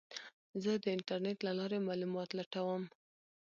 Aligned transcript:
زه 0.63 0.71
د 0.83 0.85
انټرنیټ 0.95 1.37
له 1.47 1.51
لارې 1.59 1.85
معلومات 1.87 2.29
لټوم. 2.37 2.83